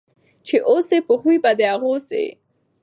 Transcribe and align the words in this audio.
چي 0.45 0.57
اوسې 0.69 0.97
په 1.07 1.13
خوی 1.21 1.37
به 1.43 1.51
د 1.59 1.61
هغو 1.71 1.93
سې 2.07 2.25